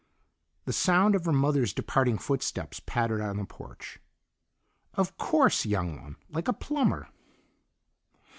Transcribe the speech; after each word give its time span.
The 0.65 0.73
sound 0.73 1.13
of 1.13 1.25
her 1.25 1.31
mother's 1.31 1.73
departing 1.73 2.17
footsteps 2.17 2.81
pattered 2.83 3.21
on 3.21 3.37
the 3.37 3.45
porch. 3.45 3.99
"Of 4.95 5.15
course, 5.19 5.63
Young 5.63 6.01
One; 6.01 6.15
like 6.27 6.47
a 6.47 6.53
plumber." 6.53 7.09